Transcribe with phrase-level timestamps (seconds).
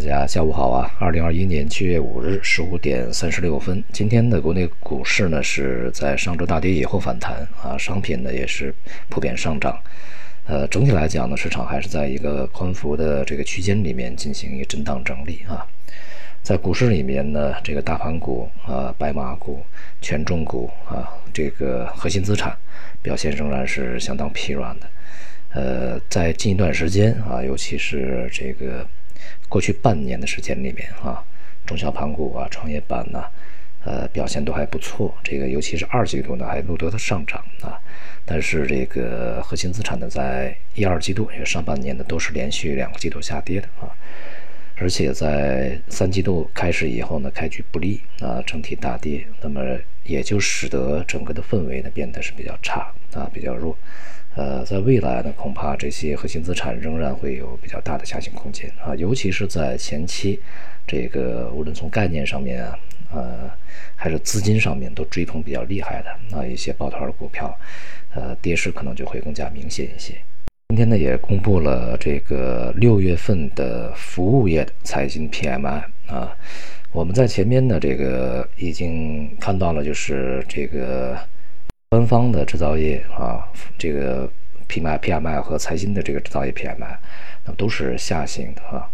[0.00, 0.90] 大家下午好啊！
[0.98, 8.74] 二零二一年七月五日十五点三十六分，今天的国内股市呢是在上周大跌以后反弹啊，商品呢也是
[9.10, 9.78] 普遍上涨。
[10.46, 15.66] 呃，整体来讲呢，市场还是在一个宽幅的这个区间里面进行一个震荡整理啊。
[16.42, 19.62] 在股市里面呢，这个大盘股啊、白马股、
[20.00, 22.56] 权重股啊，这个核心资产
[23.02, 24.86] 表现仍然是相当疲软的。
[25.52, 28.86] 呃，在近一段时间啊，尤其是这个。
[29.48, 31.22] 过去半年的时间里面啊，
[31.66, 33.24] 中小盘股啊、创业板呢，
[33.84, 35.14] 呃，表现都还不错。
[35.22, 37.78] 这个尤其是二季度呢，还录得的上涨啊。
[38.24, 43.90] 但是这个核心资产呢，在一二季度，也上半年呢，都是连续两个季度下跌的啊。
[44.76, 49.60] 而且在三季度开始以后呢，开局不利啊，整体大跌，那么
[50.04, 53.76] 也就使得整个的氛围呢变得是比较差啊，比较弱。
[54.36, 60.38] 呃，在未来呢，恐怕这些核心资产仍然会有比较大的下行空间啊，尤其是在前期，
[60.86, 62.78] 这个无论从概念上面啊，
[63.12, 63.50] 呃，
[63.96, 67.52] 还是资金上面都追捧比较厉害的啊，一些抱团的股票，
[68.14, 70.14] 呃，跌势可能就会更加明显一些。
[70.68, 76.32] 今天呢，也公布了这个六月份的服务业的财新 PMI 啊，
[76.92, 81.18] 我们在前面呢，这个已经看到了，就是这个。
[81.92, 83.44] 官方的制造业啊，
[83.76, 84.30] 这个
[84.68, 86.96] PMI、PMI 和财新的这个制造业 PMI，
[87.44, 88.88] 那么都是下行的啊。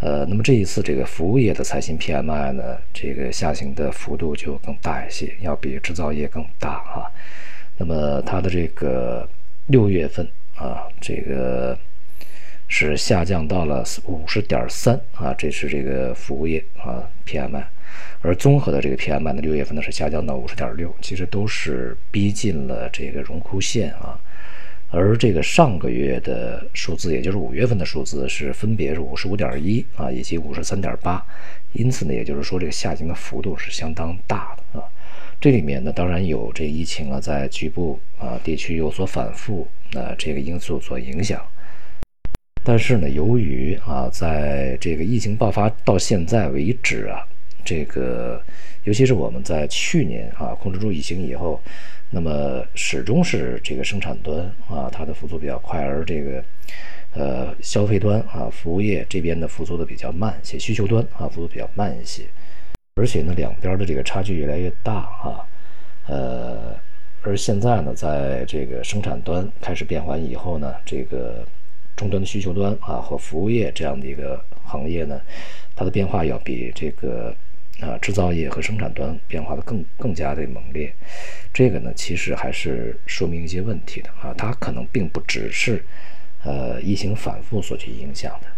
[0.00, 7.04] 呃，那么这一次这个服务业的财新 PMI 呢，这个下行的幅度就更大一些，要比制造业更大啊。
[7.76, 9.28] 那么它的这个
[9.66, 11.78] 六月份啊，这个
[12.66, 17.64] 是下降到了五十点三啊，这是这个服务业啊 PMI。
[18.20, 24.18] 而综合的这个 PMI 呢，六月份呢是下降到五十点六，其实都是逼近了这个荣枯线啊。
[24.90, 31.22] 而这个上个月的数字，也就是五月份的数字是分别是五十五点一啊，以及五十三点八，
[31.74, 34.88] 因此呢，也就是说这个下行的幅度是相当大的啊。
[35.38, 41.40] 这里面呢，当然有这疫情啊在局部啊地区有所反复啊这个因素所影响。
[42.64, 47.20] 但是呢，由于啊在这个疫情爆发到现在为止啊。
[47.64, 48.40] 这个，
[48.84, 51.60] 尤其是我们在去年啊控制住疫情以后，
[52.10, 56.42] 那么始终是这个生产端啊它的复苏比较快，而这个
[57.12, 62.22] 呃消费端啊服务业这边的复苏的比较慢一些，需求端啊复苏比较慢一些，
[62.94, 65.44] 而且呢两边的这个差距越来越大啊，
[66.06, 66.74] 呃，
[67.20, 71.44] 而现在呢在这个生产端开始变缓以后呢，这个
[71.94, 75.20] 终端的需求端啊和服务业这样的一个行业呢，
[75.76, 77.36] 它的变化要比这个。
[77.80, 80.92] 啊，制造业和生产端变化的更更加的猛烈，
[81.52, 85.84] 这个呢，其实还是说明一些问题的啊，它可能并不只是，
[86.44, 88.48] 呃，疫情反复所去影响的，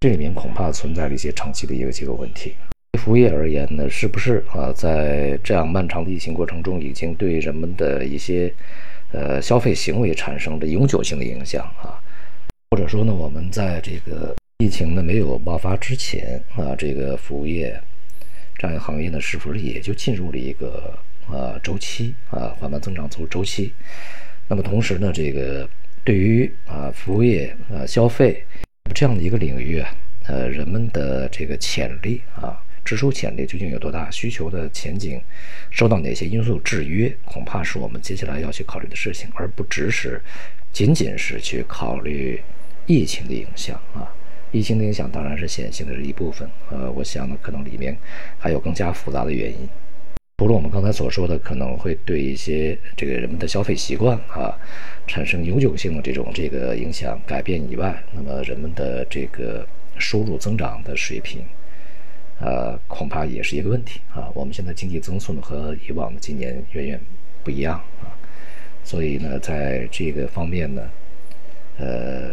[0.00, 2.54] 这里面恐怕存在了一些长期的一个结构问题。
[2.98, 8.52] 服务业而言呢，是不是啊，在这样漫长的疫情过程中，已经对人们的一些，
[9.12, 11.96] 呃，消费行为产生了永久性的影响啊？
[12.70, 17.80] 或者说呢，我们在这个疫情呢没有爆发之前啊，这个服务业。
[18.58, 20.98] 这样一个行业呢，是不是也就进入了一个
[21.30, 23.72] 呃周期啊缓慢增长周周期？
[24.48, 25.68] 那么同时呢，这个
[26.02, 28.44] 对于啊服务业啊消费
[28.92, 29.94] 这样的一个领域啊，
[30.26, 34.10] 呃人们的这个潜力啊支出潜力究竟有多大？
[34.10, 35.20] 需求的前景
[35.70, 37.16] 受到哪些因素制约？
[37.24, 40.20] 恐怕是我们接下来要去考虑的事情，而不只是
[40.72, 42.42] 仅仅是去考虑
[42.86, 44.10] 疫情的影响啊。
[44.50, 47.96] 疫情的影响当然是显性的是一部分，呃，我想呢，可能里面
[48.38, 49.68] 还有更加复杂的原因。
[50.38, 54.56] 除了我们刚才所说的可能会对一些这个人们的消费习惯啊
[55.06, 59.66] 产生永久性的这种这个影响改变以外，那么人们的这个
[59.98, 61.42] 收入增长的水平，
[62.40, 64.30] 呃，恐怕也是一个问题啊。
[64.32, 67.00] 我们现在经济增速呢和以往的今年远远
[67.42, 68.14] 不一样啊，
[68.84, 70.88] 所以呢，在这个方面呢，
[71.78, 72.32] 呃。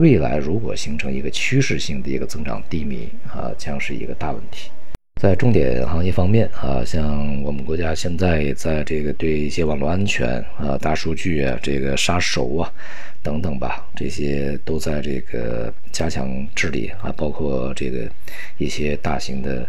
[0.00, 4.70] 未来如果形成一个趋势性的一个增长低迷啊，将是一个大问题。
[5.20, 12.72] 在重点行业方面啊，像我们国家现在也在这个对一些网络安全啊、大数据啊、这个杀熟啊
[13.22, 18.10] 等等吧，这些都在这个加强治理啊，包括这个
[18.56, 19.68] 一些大型的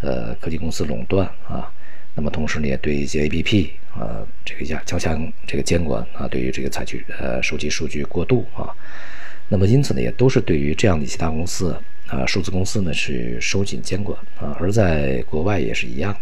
[0.00, 1.68] 呃科技公司垄断啊。
[2.14, 8.70] 那么同时呢，也对一些 APP 啊，这个加加强这个监管啊，对于这个采取呃收集数据过度啊。
[9.52, 11.76] 那么因此呢，也都是对于这样的其他公司
[12.06, 16.16] 啊，数字公司呢是收紧监管啊，而在国外也是一样，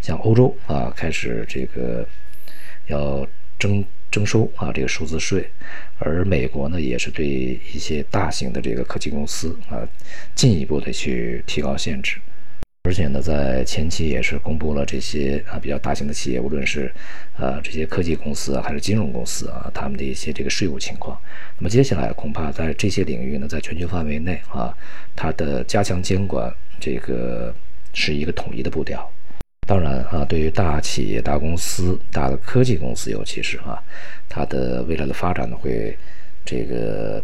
[0.00, 2.06] 像欧洲啊开始这个
[2.86, 3.26] 要
[3.58, 5.44] 征征收啊这个数字税，
[5.98, 9.82] 而美国呢也是对一些大型的这个科技公司啊
[10.36, 12.20] 进一步的去提高限制。
[12.84, 16.92] 而且呢，在前期也是公布了这些啊比较大型的企业，无论是
[17.38, 21.16] 呃这些科技公司，还是金融公司啊，他们的一些这个税务情况。
[21.58, 24.76] 那么接下来恐怕在这些领域呢，在全球范围内啊，
[25.14, 27.54] 它的加强监管，这个
[27.94, 29.08] 是一个统一的步调。
[29.66, 33.80] 当然啊，对于大企业、大公司、大的科技公司，尤其是啊，
[34.28, 35.96] 它的未来的发展呢，会
[36.44, 37.22] 这个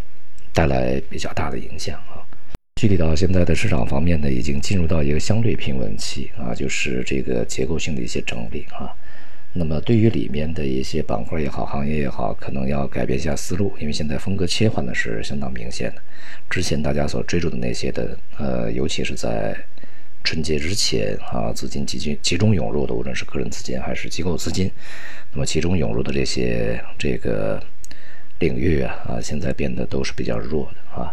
[0.55, 2.23] 带来比较大的影响啊。
[2.79, 8.95] 具体到现在的市场方面呢，已经进入到一个相对平稳期啊，就是这个结构性的一些整理啊。
[9.53, 16.01] 那么对于里面的一些板块也好，行业也好，可能要改变一下思路，因为现在风格切换的是相当明显的。
[16.49, 19.57] 之前大家所追逐的那些的，呃，尤其是在
[20.23, 24.71] 春节之前啊，资金集集集中涌入的，无论是个人资金还是机构资金，
[25.33, 27.61] 那么集中涌入的这些这个
[28.39, 31.13] 领域啊，啊，现在变得都是比较弱的啊。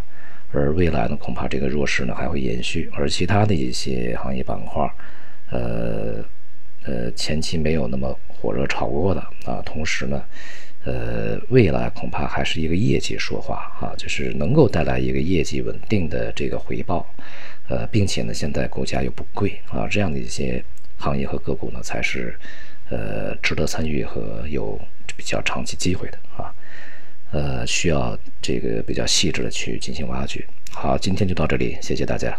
[0.56, 4.90] 而未来呢，恐怕这个弱势呢还会延续，而其他的一些行业板块，
[5.50, 6.24] 呃
[6.84, 10.24] 呃，前期没有那么火热炒过的啊，同时呢，
[10.84, 17.06] 呃，未来恐怕还是一个业绩说话啊，就是能够带来一个业绩稳定的这个回报，
[17.68, 20.64] 呃，并且呢，现在股价又不贵啊，这样的一些
[20.96, 22.34] 行业和个股呢，才是
[22.88, 24.80] 呃值得参与和有
[25.18, 26.48] 比较长期机会的啊。
[27.32, 30.46] 呃，需要这个比较细致的去进行挖掘。
[30.72, 32.38] 好，今天就到这里，谢谢大家。